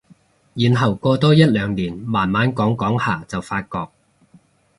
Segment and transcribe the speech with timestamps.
[0.55, 3.89] 然後過多一兩年慢慢講講下就發覺